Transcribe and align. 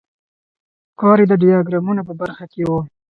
کار 0.99 1.17
یې 1.21 1.25
د 1.29 1.33
ډیاګرامونو 1.41 2.01
په 2.07 2.13
برخه 2.21 2.45
کې 2.53 2.61
و. 2.67 2.71